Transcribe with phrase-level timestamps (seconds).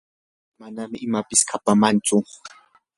[0.59, 2.17] manam imapis kapumanchu.